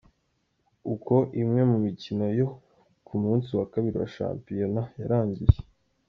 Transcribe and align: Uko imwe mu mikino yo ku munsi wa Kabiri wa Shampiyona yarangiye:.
Uko 0.93 1.15
imwe 1.41 1.61
mu 1.71 1.77
mikino 1.85 2.25
yo 2.39 2.47
ku 3.05 3.13
munsi 3.23 3.49
wa 3.59 3.65
Kabiri 3.73 3.95
wa 4.01 4.09
Shampiyona 4.15 4.81
yarangiye:. 4.99 5.55